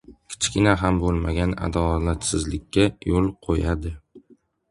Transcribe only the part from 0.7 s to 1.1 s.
ham